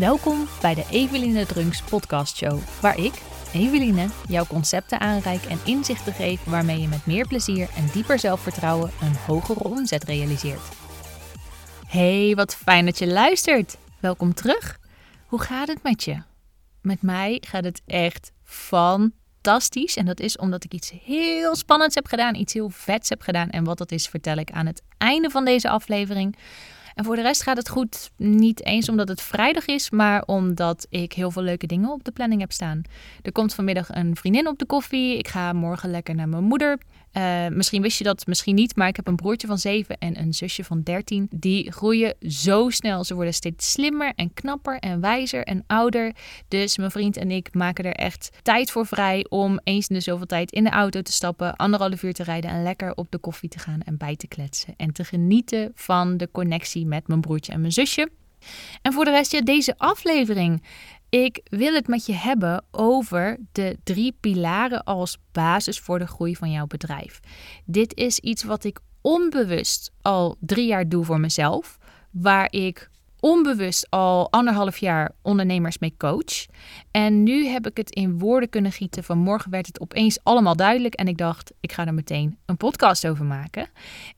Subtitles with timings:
[0.00, 3.12] Welkom bij de Eveline Drunks podcast show, waar ik,
[3.52, 8.90] Eveline, jouw concepten aanreik en inzichten geef waarmee je met meer plezier en dieper zelfvertrouwen
[9.00, 10.68] een hogere omzet realiseert.
[11.86, 13.76] Hey, wat fijn dat je luistert.
[13.98, 14.78] Welkom terug.
[15.26, 16.22] Hoe gaat het met je?
[16.82, 19.96] Met mij gaat het echt fantastisch.
[19.96, 23.50] En dat is omdat ik iets heel spannends heb gedaan, iets heel vets heb gedaan.
[23.50, 26.36] En wat dat is, vertel ik aan het einde van deze aflevering.
[27.00, 28.10] En voor de rest gaat het goed.
[28.16, 32.10] Niet eens omdat het vrijdag is, maar omdat ik heel veel leuke dingen op de
[32.10, 32.82] planning heb staan.
[33.22, 35.18] Er komt vanmiddag een vriendin op de koffie.
[35.18, 36.78] Ik ga morgen lekker naar mijn moeder.
[37.12, 40.18] Uh, misschien wist je dat, misschien niet, maar ik heb een broertje van 7 en
[40.18, 41.26] een zusje van 13.
[41.30, 43.04] Die groeien zo snel.
[43.04, 46.12] Ze worden steeds slimmer en knapper en wijzer en ouder.
[46.48, 50.00] Dus mijn vriend en ik maken er echt tijd voor vrij om eens in de
[50.00, 53.18] zoveel tijd in de auto te stappen, anderhalf uur te rijden en lekker op de
[53.18, 54.74] koffie te gaan en bij te kletsen.
[54.76, 58.10] En te genieten van de connectie met mijn broertje en mijn zusje.
[58.82, 60.62] En voor de rest, ja, deze aflevering
[61.10, 66.36] ik wil het met je hebben over de drie pilaren als basis voor de groei
[66.36, 67.20] van jouw bedrijf.
[67.64, 71.78] Dit is iets wat ik onbewust al drie jaar doe voor mezelf,
[72.10, 72.89] waar ik
[73.20, 76.46] onbewust al anderhalf jaar ondernemers mee coach.
[76.90, 79.04] En nu heb ik het in woorden kunnen gieten.
[79.04, 83.06] Vanmorgen werd het opeens allemaal duidelijk en ik dacht, ik ga er meteen een podcast
[83.06, 83.68] over maken.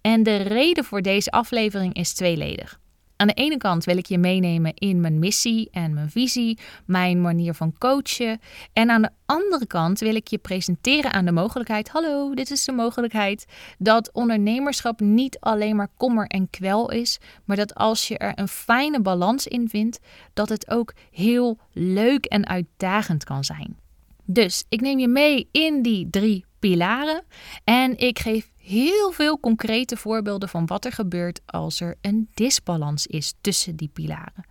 [0.00, 2.80] En de reden voor deze aflevering is tweeledig.
[3.16, 7.20] Aan de ene kant wil ik je meenemen in mijn missie en mijn visie, mijn
[7.20, 8.40] manier van coachen.
[8.72, 12.64] En aan de andere kant wil ik je presenteren aan de mogelijkheid: hallo, dit is
[12.64, 13.46] de mogelijkheid
[13.78, 18.48] dat ondernemerschap niet alleen maar kommer en kwel is, maar dat als je er een
[18.48, 19.98] fijne balans in vindt,
[20.32, 23.80] dat het ook heel leuk en uitdagend kan zijn.
[24.24, 27.24] Dus ik neem je mee in die drie pilaren
[27.64, 33.06] en ik geef heel veel concrete voorbeelden van wat er gebeurt als er een disbalans
[33.06, 34.44] is tussen die pilaren.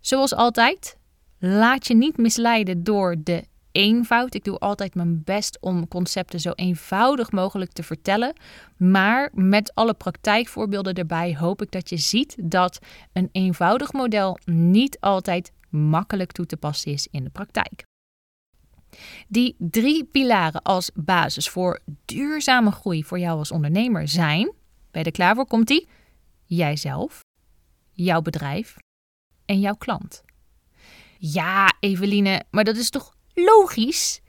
[0.00, 0.96] Zoals altijd,
[1.38, 4.34] laat je niet misleiden door de eenvoud.
[4.34, 8.32] Ik doe altijd mijn best om concepten zo eenvoudig mogelijk te vertellen.
[8.76, 12.78] Maar met alle praktijkvoorbeelden erbij hoop ik dat je ziet dat
[13.12, 17.88] een eenvoudig model niet altijd makkelijk toe te passen is in de praktijk.
[19.28, 24.52] Die drie pilaren als basis voor duurzame groei voor jou als ondernemer zijn,
[24.90, 25.88] bij de klaar voor komt die,
[26.44, 27.20] jijzelf,
[27.92, 28.76] jouw bedrijf
[29.44, 30.22] en jouw klant.
[31.18, 34.20] Ja, Eveline, maar dat is toch logisch?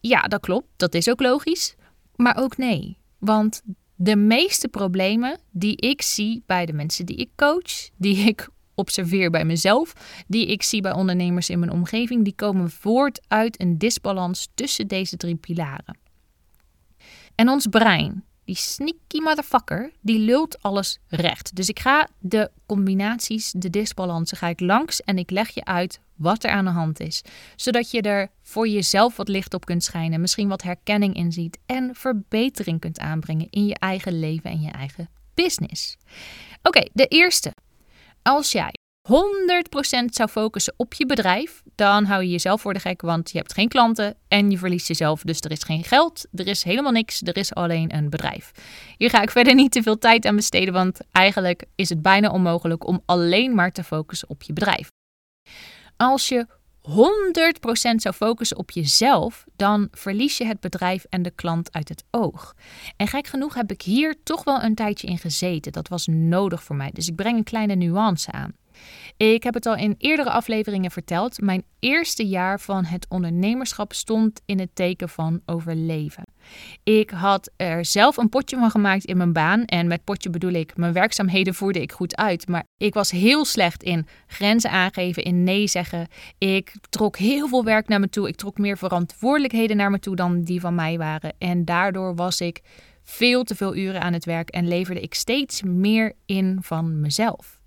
[0.00, 1.74] Ja, dat klopt, dat is ook logisch.
[2.16, 3.62] Maar ook nee, want
[3.94, 9.30] de meeste problemen die ik zie bij de mensen die ik coach, die ik observeer
[9.30, 9.92] bij mezelf,
[10.26, 14.86] die ik zie bij ondernemers in mijn omgeving, die komen voort uit een disbalans tussen
[14.86, 15.98] deze drie pilaren.
[17.34, 21.56] En ons brein, die sneaky motherfucker, die lult alles recht.
[21.56, 26.00] Dus ik ga de combinaties, de disbalansen, ga ik langs en ik leg je uit
[26.16, 27.22] wat er aan de hand is.
[27.56, 31.58] Zodat je er voor jezelf wat licht op kunt schijnen, misschien wat herkenning in ziet
[31.66, 35.96] en verbetering kunt aanbrengen in je eigen leven en je eigen business.
[36.62, 37.52] Oké, de eerste.
[38.22, 38.72] Als jij
[39.08, 39.12] 100%
[40.06, 43.52] zou focussen op je bedrijf, dan hou je jezelf voor de gek, want je hebt
[43.52, 45.22] geen klanten en je verliest jezelf.
[45.22, 48.52] Dus er is geen geld, er is helemaal niks, er is alleen een bedrijf.
[48.96, 52.30] Hier ga ik verder niet te veel tijd aan besteden, want eigenlijk is het bijna
[52.30, 54.88] onmogelijk om alleen maar te focussen op je bedrijf.
[55.96, 56.46] Als je
[56.88, 56.92] 100%
[57.96, 62.54] zou focussen op jezelf, dan verlies je het bedrijf en de klant uit het oog.
[62.96, 65.72] En gek genoeg heb ik hier toch wel een tijdje in gezeten.
[65.72, 66.90] Dat was nodig voor mij.
[66.92, 68.52] Dus ik breng een kleine nuance aan.
[69.16, 71.40] Ik heb het al in eerdere afleveringen verteld.
[71.40, 76.24] Mijn eerste jaar van het ondernemerschap stond in het teken van overleven.
[76.82, 79.64] Ik had er zelf een potje van gemaakt in mijn baan.
[79.64, 82.48] En met potje bedoel ik, mijn werkzaamheden voerde ik goed uit.
[82.48, 86.08] Maar ik was heel slecht in grenzen aangeven, in nee zeggen.
[86.38, 88.28] Ik trok heel veel werk naar me toe.
[88.28, 91.34] Ik trok meer verantwoordelijkheden naar me toe dan die van mij waren.
[91.38, 92.60] En daardoor was ik
[93.02, 97.61] veel te veel uren aan het werk en leverde ik steeds meer in van mezelf.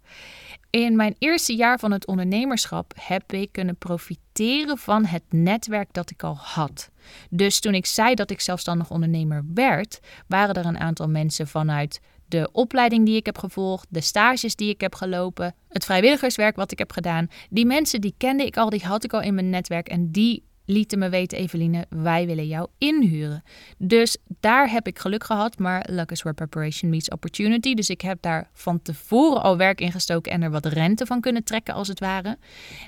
[0.76, 6.10] In mijn eerste jaar van het ondernemerschap heb ik kunnen profiteren van het netwerk dat
[6.10, 6.90] ik al had.
[7.30, 12.02] Dus toen ik zei dat ik zelfstandig ondernemer werd, waren er een aantal mensen vanuit
[12.28, 16.72] de opleiding die ik heb gevolgd, de stages die ik heb gelopen, het vrijwilligerswerk wat
[16.72, 17.28] ik heb gedaan.
[17.50, 20.44] Die mensen die kende ik al, die had ik al in mijn netwerk en die
[20.66, 23.44] lieten me weten, Eveline, wij willen jou inhuren.
[23.78, 27.74] Dus daar heb ik geluk gehad, maar luck is where preparation meets opportunity.
[27.74, 31.22] Dus ik heb daar van tevoren al werk in gestoken en er wat rente van
[31.22, 32.38] kunnen trekken, als het ware.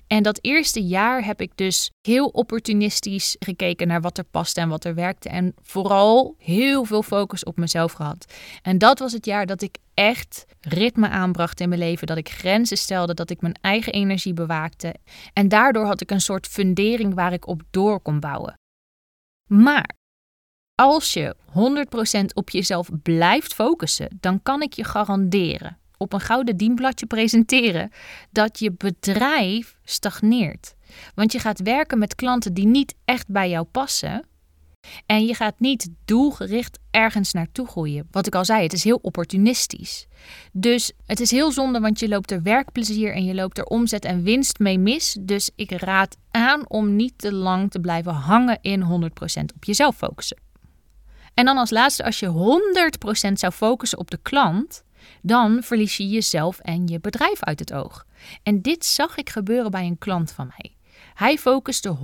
[0.07, 4.69] En dat eerste jaar heb ik dus heel opportunistisch gekeken naar wat er paste en
[4.69, 5.29] wat er werkte.
[5.29, 8.33] En vooral heel veel focus op mezelf gehad.
[8.62, 12.29] En dat was het jaar dat ik echt ritme aanbracht in mijn leven, dat ik
[12.29, 14.95] grenzen stelde, dat ik mijn eigen energie bewaakte.
[15.33, 18.53] En daardoor had ik een soort fundering waar ik op door kon bouwen.
[19.49, 19.95] Maar
[20.75, 21.35] als je
[22.21, 27.91] 100% op jezelf blijft focussen, dan kan ik je garanderen, op een gouden dienbladje presenteren,
[28.31, 30.75] dat je bedrijf stagneert.
[31.15, 34.27] Want je gaat werken met klanten die niet echt bij jou passen.
[35.06, 38.07] En je gaat niet doelgericht ergens naartoe groeien.
[38.12, 40.07] Wat ik al zei, het is heel opportunistisch.
[40.51, 44.06] Dus het is heel zonde, want je loopt er werkplezier en je loopt er omzet
[44.06, 45.18] en winst mee mis.
[45.19, 49.12] Dus ik raad aan om niet te lang te blijven hangen in
[49.42, 50.38] 100% op jezelf focussen.
[51.34, 52.60] En dan als laatste, als je
[53.30, 54.84] 100% zou focussen op de klant,
[55.22, 58.06] dan verlies je jezelf en je bedrijf uit het oog.
[58.44, 60.76] En dit zag ik gebeuren bij een klant van mij.
[61.17, 61.97] Hij focuste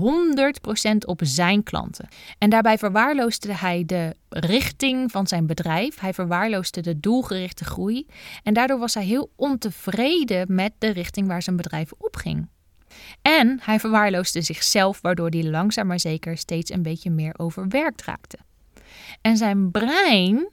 [0.91, 2.07] 100% op zijn klanten.
[2.37, 5.99] En daarbij verwaarloosde hij de richting van zijn bedrijf.
[5.99, 8.05] Hij verwaarloosde de doelgerichte groei.
[8.43, 12.49] En daardoor was hij heel ontevreden met de richting waar zijn bedrijf op ging.
[13.21, 18.37] En hij verwaarloosde zichzelf, waardoor hij langzaam maar zeker steeds een beetje meer overwerkt raakte.
[19.21, 20.49] En zijn brein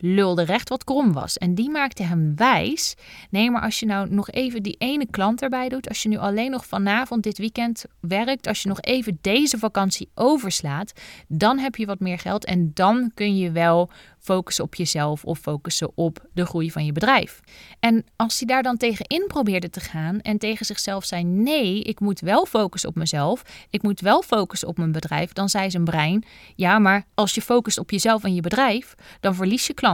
[0.00, 1.38] lulde recht wat krom was.
[1.38, 2.94] En die maakte hem wijs.
[3.30, 6.16] Nee, maar als je nou nog even die ene klant erbij doet, als je nu
[6.16, 10.92] alleen nog vanavond dit weekend werkt, als je nog even deze vakantie overslaat,
[11.28, 15.38] dan heb je wat meer geld en dan kun je wel focussen op jezelf of
[15.38, 17.40] focussen op de groei van je bedrijf.
[17.80, 22.00] En als hij daar dan tegenin probeerde te gaan en tegen zichzelf zei: nee, ik
[22.00, 25.84] moet wel focussen op mezelf, ik moet wel focussen op mijn bedrijf, dan zei zijn
[25.84, 26.24] brein:
[26.54, 29.87] ja, maar als je focust op jezelf en je bedrijf, dan verlies je klanten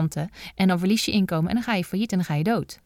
[0.55, 2.81] en dan verlies je inkomen en dan ga je failliet en dan ga je dood.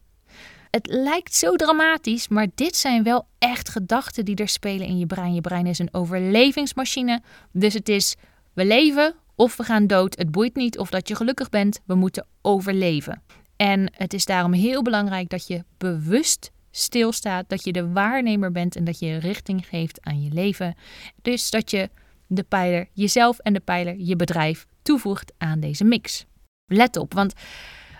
[0.69, 5.05] Het lijkt zo dramatisch, maar dit zijn wel echt gedachten die er spelen in je
[5.05, 5.33] brein.
[5.33, 7.21] Je brein is een overlevingsmachine.
[7.51, 8.15] Dus het is
[8.53, 10.17] we leven of we gaan dood.
[10.17, 11.79] Het boeit niet of dat je gelukkig bent.
[11.85, 13.21] We moeten overleven.
[13.55, 18.75] En het is daarom heel belangrijk dat je bewust stilstaat, dat je de waarnemer bent
[18.75, 20.75] en dat je richting geeft aan je leven.
[21.21, 21.89] Dus dat je
[22.27, 26.25] de pijler jezelf en de pijler je bedrijf toevoegt aan deze mix.
[26.69, 27.33] Let op, want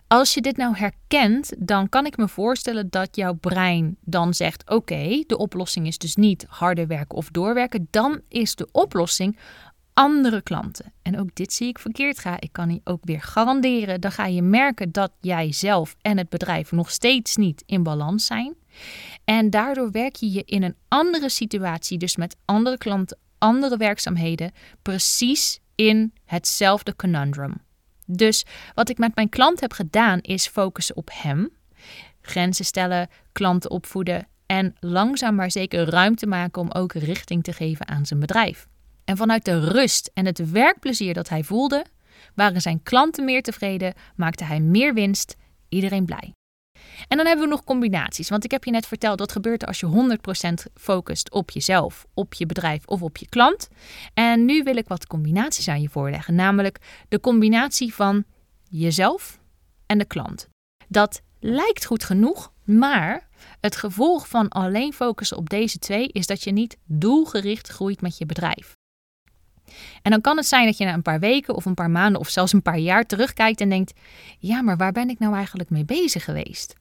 [0.08, 4.70] als je dit nou herkent, dan kan ik me voorstellen dat jouw brein dan zegt:
[4.70, 7.88] Oké, de oplossing is dus niet harder werken of doorwerken.
[7.90, 9.38] Dan is de oplossing
[9.94, 10.94] andere klanten.
[11.02, 12.38] En ook dit zie ik verkeerd gaan.
[12.40, 14.02] Ik kan je ook weer garanderen.
[14.02, 18.26] Dan ga je merken dat jij zelf en het bedrijf nog steeds niet in balans
[18.26, 18.56] zijn.
[19.24, 24.52] En daardoor werk je je in een andere situatie, dus met andere klanten, andere werkzaamheden,
[24.82, 27.68] precies in hetzelfde conundrum.
[28.12, 31.50] Dus wat ik met mijn klant heb gedaan, is focussen op hem,
[32.22, 37.88] grenzen stellen, klanten opvoeden en langzaam maar zeker ruimte maken om ook richting te geven
[37.88, 38.68] aan zijn bedrijf.
[39.06, 41.86] En vanuit de rust en het werkplezier dat hij voelde,
[42.36, 45.36] waren zijn klanten meer tevreden, maakte hij meer winst,
[45.70, 46.34] iedereen blij.
[47.08, 48.30] En dan hebben we nog combinaties.
[48.30, 50.18] Want ik heb je net verteld wat gebeurt als je
[50.70, 53.70] 100% focust op jezelf, op je bedrijf of op je klant.
[54.14, 56.36] En nu wil ik wat combinaties aan je voorleggen.
[56.36, 56.78] Namelijk
[57.10, 58.24] de combinatie van
[58.70, 59.40] jezelf
[59.86, 60.48] en de klant.
[60.88, 63.28] Dat lijkt goed genoeg, maar
[63.60, 68.18] het gevolg van alleen focussen op deze twee is dat je niet doelgericht groeit met
[68.18, 68.78] je bedrijf.
[70.02, 72.20] En dan kan het zijn dat je na een paar weken of een paar maanden
[72.20, 73.94] of zelfs een paar jaar terugkijkt en denkt:
[74.40, 76.76] ja, maar waar ben ik nou eigenlijk mee bezig geweest?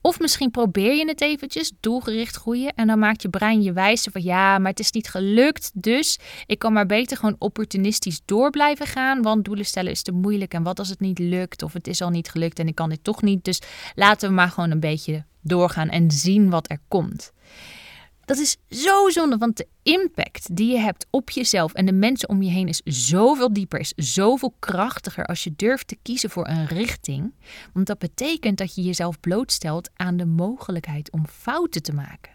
[0.00, 2.72] Of misschien probeer je het eventjes, doelgericht groeien.
[2.74, 5.70] En dan maakt je brein je wijze van ja, maar het is niet gelukt.
[5.74, 9.22] Dus ik kan maar beter gewoon opportunistisch door blijven gaan.
[9.22, 10.54] Want doelen stellen is te moeilijk.
[10.54, 11.62] En wat als het niet lukt?
[11.62, 13.44] Of het is al niet gelukt en ik kan dit toch niet.
[13.44, 13.60] Dus
[13.94, 17.32] laten we maar gewoon een beetje doorgaan en zien wat er komt.
[18.28, 22.28] Dat is zo zonde, want de impact die je hebt op jezelf en de mensen
[22.28, 26.48] om je heen is zoveel dieper, is zoveel krachtiger als je durft te kiezen voor
[26.48, 27.34] een richting.
[27.72, 32.32] Want dat betekent dat je jezelf blootstelt aan de mogelijkheid om fouten te maken.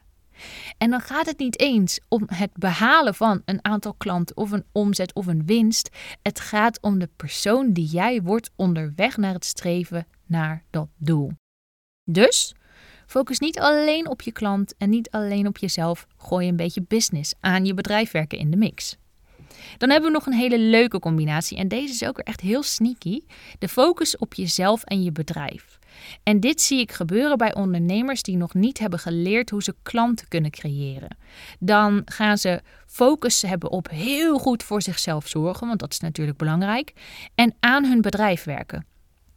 [0.77, 4.65] En dan gaat het niet eens om het behalen van een aantal klanten of een
[4.71, 5.89] omzet of een winst.
[6.21, 11.31] Het gaat om de persoon die jij wordt onderweg naar het streven naar dat doel.
[12.03, 12.55] Dus
[13.05, 16.07] Focus niet alleen op je klant en niet alleen op jezelf.
[16.17, 18.97] Gooi een beetje business aan je bedrijf werken in de mix.
[19.77, 23.19] Dan hebben we nog een hele leuke combinatie en deze is ook echt heel sneaky.
[23.59, 25.79] De focus op jezelf en je bedrijf.
[26.23, 30.27] En dit zie ik gebeuren bij ondernemers die nog niet hebben geleerd hoe ze klanten
[30.27, 31.17] kunnen creëren.
[31.59, 36.37] Dan gaan ze focus hebben op heel goed voor zichzelf zorgen, want dat is natuurlijk
[36.37, 36.93] belangrijk,
[37.35, 38.85] en aan hun bedrijf werken.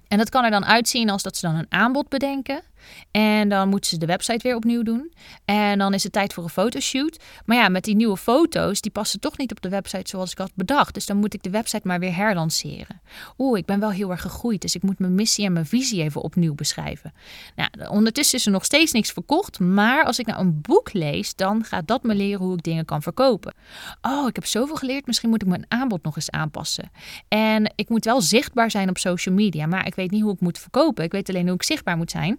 [0.09, 2.63] En dat kan er dan uitzien als dat ze dan een aanbod bedenken
[3.11, 5.13] En dan moeten ze de website weer opnieuw doen.
[5.45, 7.23] En dan is het tijd voor een fotoshoot.
[7.45, 10.39] Maar ja, met die nieuwe foto's, die passen toch niet op de website zoals ik
[10.39, 10.95] had bedacht.
[10.95, 13.01] Dus dan moet ik de website maar weer herlanceren.
[13.39, 14.61] Oeh, ik ben wel heel erg gegroeid.
[14.61, 17.13] Dus ik moet mijn missie en mijn visie even opnieuw beschrijven.
[17.57, 19.59] Nou, ondertussen is er nog steeds niks verkocht.
[19.59, 22.85] Maar als ik nou een boek lees, dan gaat dat me leren hoe ik dingen
[22.85, 23.55] kan verkopen.
[24.01, 25.07] Oh, ik heb zoveel geleerd.
[25.07, 26.91] Misschien moet ik mijn aanbod nog eens aanpassen.
[27.29, 29.67] En ik moet wel zichtbaar zijn op social media.
[29.67, 31.05] Maar ik weet niet hoe ik moet verkopen.
[31.05, 32.39] Ik weet alleen hoe ik zichtbaar moet zijn.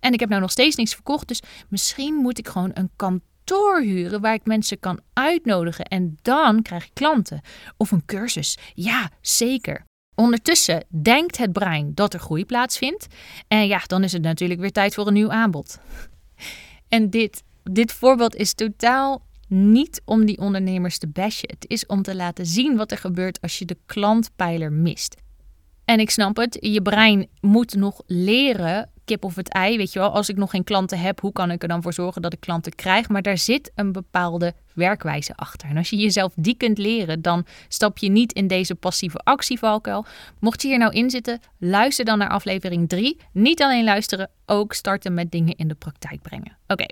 [0.00, 1.28] En ik heb nou nog steeds niks verkocht.
[1.28, 5.84] Dus misschien moet ik gewoon een kantoor huren waar ik mensen kan uitnodigen.
[5.84, 7.40] En dan krijg ik klanten.
[7.76, 8.58] Of een cursus.
[8.74, 9.84] Ja, zeker.
[10.14, 13.06] Ondertussen denkt het brein dat er groei plaatsvindt.
[13.48, 15.78] En ja, dan is het natuurlijk weer tijd voor een nieuw aanbod.
[16.88, 21.48] En dit, dit voorbeeld is totaal niet om die ondernemers te bashen.
[21.48, 25.22] Het is om te laten zien wat er gebeurt als je de klantpijler mist.
[25.84, 29.98] En ik snap het, je brein moet nog leren, kip of het ei, weet je
[29.98, 30.10] wel.
[30.10, 32.40] Als ik nog geen klanten heb, hoe kan ik er dan voor zorgen dat ik
[32.40, 33.08] klanten krijg?
[33.08, 35.68] Maar daar zit een bepaalde werkwijze achter.
[35.68, 40.06] En als je jezelf die kunt leren, dan stap je niet in deze passieve actievalkuil.
[40.40, 43.16] Mocht je hier nou in zitten, luister dan naar aflevering 3.
[43.32, 46.56] Niet alleen luisteren, ook starten met dingen in de praktijk brengen.
[46.66, 46.86] Oké,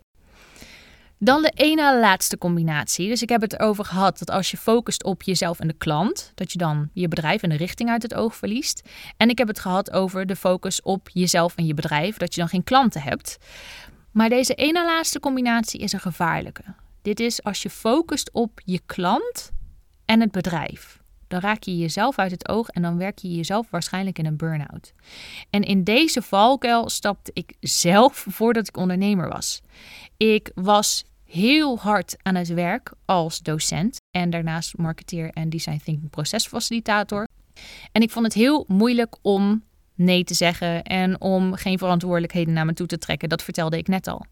[1.24, 3.08] dan de ene laatste combinatie.
[3.08, 6.32] Dus ik heb het erover gehad dat als je focust op jezelf en de klant,
[6.34, 8.88] dat je dan je bedrijf en de richting uit het oog verliest.
[9.16, 12.40] En ik heb het gehad over de focus op jezelf en je bedrijf, dat je
[12.40, 13.38] dan geen klanten hebt.
[14.10, 16.64] Maar deze ene laatste combinatie is een gevaarlijke.
[17.02, 19.50] Dit is als je focust op je klant
[20.04, 21.00] en het bedrijf.
[21.28, 24.36] Dan raak je jezelf uit het oog en dan werk je jezelf waarschijnlijk in een
[24.36, 24.92] burn-out.
[25.50, 29.60] En in deze valkuil stapte ik zelf voordat ik ondernemer was.
[30.16, 36.10] Ik was heel hard aan het werk als docent en daarnaast marketeer en design thinking
[36.10, 37.28] procesfacilitator.
[37.92, 39.62] En ik vond het heel moeilijk om
[39.94, 43.28] nee te zeggen en om geen verantwoordelijkheden naar me toe te trekken.
[43.28, 44.24] Dat vertelde ik net al.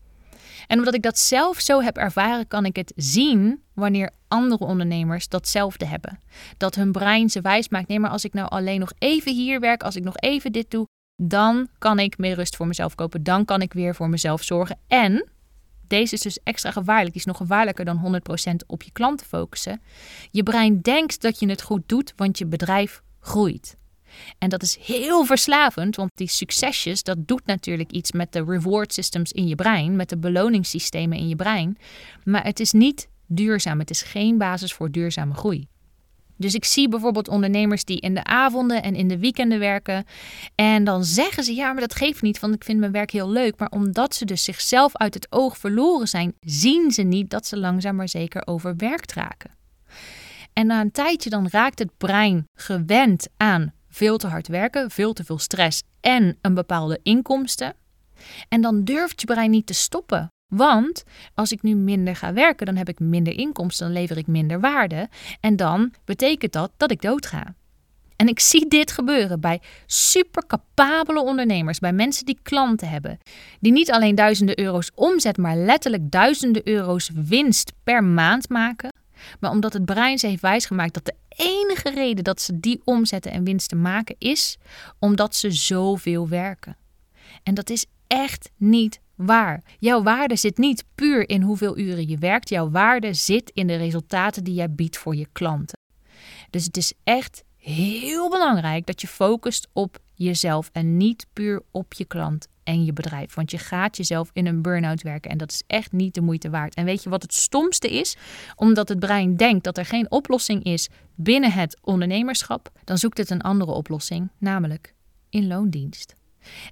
[0.66, 5.28] En omdat ik dat zelf zo heb ervaren, kan ik het zien wanneer andere ondernemers
[5.28, 6.20] datzelfde hebben.
[6.56, 7.88] Dat hun brein ze wijs maakt.
[7.88, 10.70] Nee, maar als ik nou alleen nog even hier werk, als ik nog even dit
[10.70, 13.22] doe, dan kan ik meer rust voor mezelf kopen.
[13.22, 14.78] Dan kan ik weer voor mezelf zorgen.
[14.86, 15.28] En
[15.90, 17.12] deze is dus extra gevaarlijk.
[17.12, 18.20] Die is nog gevaarlijker dan
[18.52, 19.82] 100% op je klanten focussen.
[20.30, 23.76] Je brein denkt dat je het goed doet, want je bedrijf groeit.
[24.38, 28.92] En dat is heel verslavend, want die succesjes, dat doet natuurlijk iets met de reward
[28.92, 31.78] systems in je brein, met de beloningssystemen in je brein.
[32.24, 33.78] Maar het is niet duurzaam.
[33.78, 35.68] Het is geen basis voor duurzame groei.
[36.40, 40.04] Dus ik zie bijvoorbeeld ondernemers die in de avonden en in de weekenden werken.
[40.54, 43.30] En dan zeggen ze: Ja, maar dat geeft niet, want ik vind mijn werk heel
[43.30, 43.58] leuk.
[43.58, 47.58] Maar omdat ze dus zichzelf uit het oog verloren zijn, zien ze niet dat ze
[47.58, 49.50] langzaam maar zeker overwerkt raken.
[50.52, 55.12] En na een tijdje dan raakt het brein gewend aan veel te hard werken, veel
[55.12, 57.74] te veel stress en een bepaalde inkomsten.
[58.48, 60.28] En dan durft je brein niet te stoppen.
[60.50, 61.04] Want
[61.34, 64.60] als ik nu minder ga werken, dan heb ik minder inkomsten, dan lever ik minder
[64.60, 65.08] waarde.
[65.40, 67.54] En dan betekent dat dat ik doodga.
[68.16, 73.18] En ik zie dit gebeuren bij super capabele ondernemers, bij mensen die klanten hebben,
[73.60, 78.92] die niet alleen duizenden euro's omzet, maar letterlijk duizenden euro's winst per maand maken.
[79.40, 83.32] Maar omdat het brein ze heeft wijsgemaakt dat de enige reden dat ze die omzetten
[83.32, 84.58] en winsten maken is
[84.98, 86.76] omdat ze zoveel werken.
[87.42, 89.62] En dat is echt niet waar.
[89.78, 92.48] Jouw waarde zit niet puur in hoeveel uren je werkt.
[92.48, 95.78] Jouw waarde zit in de resultaten die jij biedt voor je klanten.
[96.50, 101.92] Dus het is echt heel belangrijk dat je focust op jezelf en niet puur op
[101.92, 103.34] je klant en je bedrijf.
[103.34, 106.50] Want je gaat jezelf in een burn-out werken en dat is echt niet de moeite
[106.50, 106.74] waard.
[106.74, 108.16] En weet je wat het stomste is?
[108.56, 113.30] Omdat het brein denkt dat er geen oplossing is binnen het ondernemerschap, dan zoekt het
[113.30, 114.94] een andere oplossing, namelijk
[115.30, 116.14] in loondienst.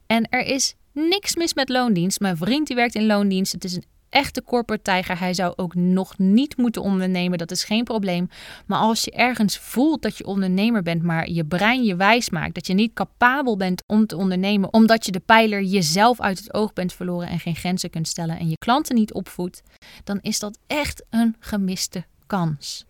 [0.07, 2.21] En er is niks mis met loondienst.
[2.21, 3.53] Mijn vriend die werkt in loondienst.
[3.53, 5.19] Het is een echte corporate tijger.
[5.19, 7.39] Hij zou ook nog niet moeten ondernemen.
[7.39, 8.29] Dat is geen probleem.
[8.67, 12.55] Maar als je ergens voelt dat je ondernemer bent, maar je brein je wijs maakt
[12.55, 16.55] dat je niet capabel bent om te ondernemen, omdat je de pijler jezelf uit het
[16.55, 19.63] oog bent verloren en geen grenzen kunt stellen en je klanten niet opvoedt,
[20.05, 22.85] dan is dat echt een gemiste kans.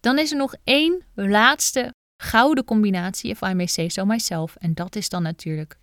[0.00, 1.92] Dan is er nog één laatste
[2.22, 4.56] gouden combinatie, if I may say so myself.
[4.56, 5.78] En dat is dan natuurlijk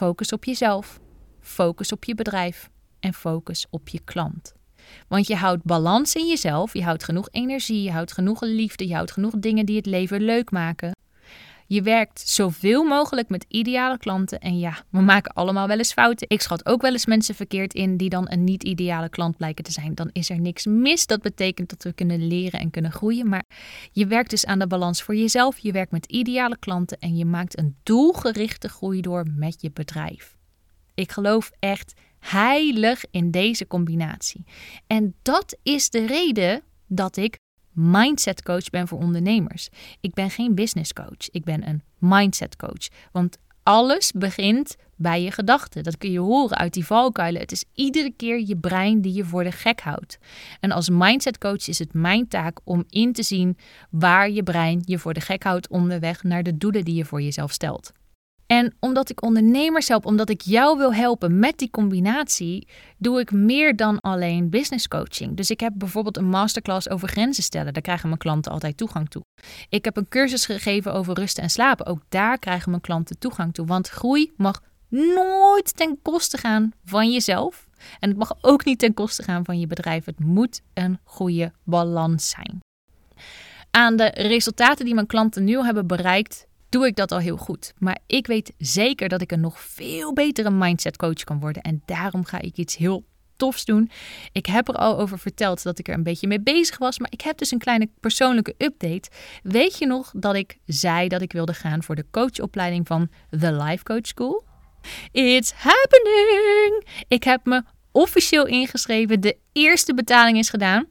[0.00, 1.00] Focus op jezelf,
[1.40, 4.52] focus op je bedrijf en focus op je klant.
[5.08, 8.94] Want je houdt balans in jezelf, je houdt genoeg energie, je houdt genoeg liefde, je
[8.94, 10.92] houdt genoeg dingen die het leven leuk maken.
[11.72, 14.40] Je werkt zoveel mogelijk met ideale klanten.
[14.40, 16.28] En ja, we maken allemaal wel eens fouten.
[16.28, 19.72] Ik schat ook wel eens mensen verkeerd in die dan een niet-ideale klant blijken te
[19.72, 19.94] zijn.
[19.94, 21.06] Dan is er niks mis.
[21.06, 23.28] Dat betekent dat we kunnen leren en kunnen groeien.
[23.28, 23.44] Maar
[23.92, 25.58] je werkt dus aan de balans voor jezelf.
[25.58, 30.36] Je werkt met ideale klanten en je maakt een doelgerichte groei door met je bedrijf.
[30.94, 34.44] Ik geloof echt heilig in deze combinatie.
[34.86, 37.38] En dat is de reden dat ik
[37.72, 39.68] mindset coach ben voor ondernemers.
[40.00, 41.30] Ik ben geen business coach.
[41.30, 42.88] Ik ben een mindset coach.
[43.12, 45.82] Want alles begint bij je gedachten.
[45.82, 47.40] Dat kun je horen uit die valkuilen.
[47.40, 50.18] Het is iedere keer je brein die je voor de gek houdt.
[50.60, 53.56] En als mindset coach is het mijn taak om in te zien
[53.90, 57.22] waar je brein je voor de gek houdt onderweg naar de doelen die je voor
[57.22, 57.92] jezelf stelt.
[58.50, 63.32] En omdat ik ondernemers help, omdat ik jou wil helpen met die combinatie, doe ik
[63.32, 65.36] meer dan alleen business coaching.
[65.36, 67.72] Dus ik heb bijvoorbeeld een masterclass over grenzen stellen.
[67.72, 69.22] Daar krijgen mijn klanten altijd toegang toe.
[69.68, 71.86] Ik heb een cursus gegeven over rusten en slapen.
[71.86, 73.66] Ook daar krijgen mijn klanten toegang toe.
[73.66, 77.68] Want groei mag nooit ten koste gaan van jezelf.
[78.00, 80.04] En het mag ook niet ten koste gaan van je bedrijf.
[80.04, 82.60] Het moet een goede balans zijn.
[83.70, 87.72] Aan de resultaten die mijn klanten nu hebben bereikt, doe ik dat al heel goed.
[87.78, 91.62] Maar ik weet zeker dat ik een nog veel betere mindset coach kan worden.
[91.62, 93.04] En daarom ga ik iets heel
[93.36, 93.90] tofs doen.
[94.32, 96.98] Ik heb er al over verteld dat ik er een beetje mee bezig was.
[96.98, 99.10] Maar ik heb dus een kleine persoonlijke update.
[99.42, 103.52] Weet je nog dat ik zei dat ik wilde gaan voor de coachopleiding van The
[103.52, 104.44] Life Coach School?
[105.12, 106.86] It's happening!
[107.08, 107.62] Ik heb me
[107.92, 109.20] officieel ingeschreven.
[109.20, 110.86] De eerste betaling is gedaan.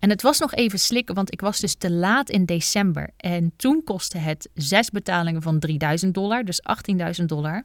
[0.00, 3.10] En het was nog even slikken, want ik was dus te laat in december.
[3.16, 6.60] En toen kostte het zes betalingen van 3000 dollar, dus
[7.20, 7.64] 18.000 dollar.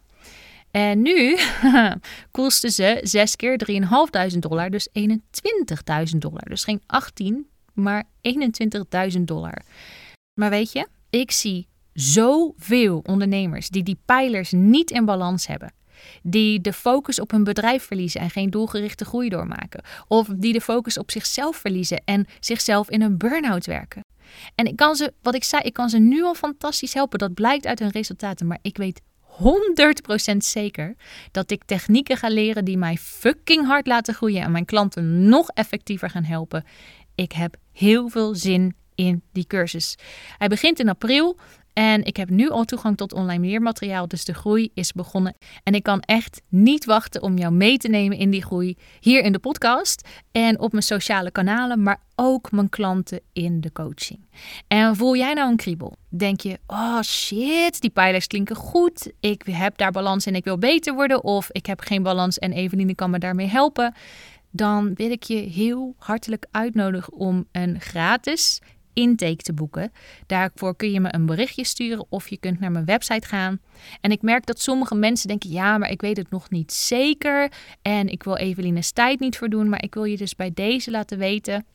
[0.72, 1.38] En nu
[2.32, 3.82] kostte ze zes keer
[4.34, 6.44] 3.500 dollar, dus 21.000 dollar.
[6.50, 8.04] Dus geen 18, maar
[9.14, 9.62] 21.000 dollar.
[10.34, 15.74] Maar weet je, ik zie zoveel ondernemers die die pijlers niet in balans hebben
[16.24, 19.84] die de focus op hun bedrijf verliezen en geen doelgerichte groei doormaken.
[20.08, 24.04] Of die de focus op zichzelf verliezen en zichzelf in een burn-out werken.
[24.56, 27.20] En ik kan ze, wat ik zei, ik kan ze nu al fantastisch helpen.
[27.20, 28.48] Dat blijkt uit hun resultaten.
[28.48, 29.02] Maar ik weet
[30.34, 30.96] 100% zeker
[31.32, 35.50] dat ik technieken ga leren die mij fucking hard laten groeien en mijn klanten nog
[35.50, 36.64] effectiever gaan helpen.
[37.16, 39.96] Ik heb heel veel zin in die cursus.
[40.38, 41.38] Hij begint in april
[41.76, 45.36] en ik heb nu al toegang tot online leermateriaal, dus de groei is begonnen.
[45.64, 49.24] En ik kan echt niet wachten om jou mee te nemen in die groei hier
[49.24, 54.20] in de podcast en op mijn sociale kanalen, maar ook mijn klanten in de coaching.
[54.68, 55.96] En voel jij nou een kriebel?
[56.10, 59.12] Denk je, oh shit, die pijlers klinken goed.
[59.20, 61.24] Ik heb daar balans en ik wil beter worden.
[61.24, 63.94] Of ik heb geen balans en Eveline kan me daarmee helpen.
[64.52, 68.62] Dan wil ik je heel hartelijk uitnodigen om een gratis
[68.96, 69.92] intake te boeken.
[70.26, 73.60] Daarvoor kun je me een berichtje sturen of je kunt naar mijn website gaan.
[74.02, 77.52] En ik merk dat sommige mensen denken: ja, maar ik weet het nog niet zeker.
[77.82, 79.70] En ik wil Eveline's tijd niet verdoen.
[79.70, 81.66] Maar ik wil je dus bij deze laten weten.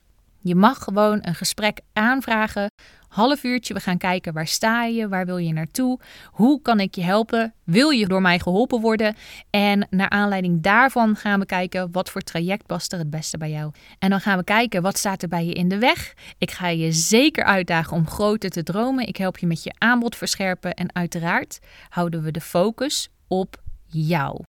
[0.42, 2.70] Je mag gewoon een gesprek aanvragen
[3.10, 3.74] half uurtje.
[3.74, 7.54] We gaan kijken waar sta je, waar wil je naartoe, hoe kan ik je helpen,
[7.64, 9.16] wil je door mij geholpen worden
[9.50, 13.50] en naar aanleiding daarvan gaan we kijken wat voor traject past er het beste bij
[13.50, 13.72] jou.
[13.98, 16.14] En dan gaan we kijken wat staat er bij je in de weg.
[16.38, 19.06] Ik ga je zeker uitdagen om groter te dromen.
[19.06, 24.42] Ik help je met je aanbod verscherpen en uiteraard houden we de focus op jou.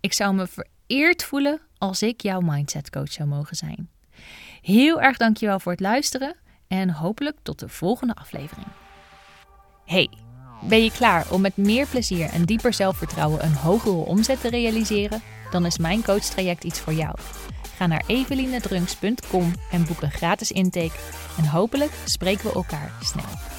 [0.00, 3.88] Ik zou me vereerd voelen als ik jouw mindset coach zou mogen zijn.
[4.60, 6.36] Heel erg dankjewel voor het luisteren
[6.80, 8.66] en hopelijk tot de volgende aflevering.
[9.84, 10.08] Hey,
[10.68, 15.22] ben je klaar om met meer plezier en dieper zelfvertrouwen een hogere omzet te realiseren?
[15.50, 17.14] Dan is mijn coachtraject iets voor jou.
[17.76, 20.98] Ga naar evelinedrunks.com en boek een gratis intake.
[21.38, 23.53] En hopelijk spreken we elkaar snel.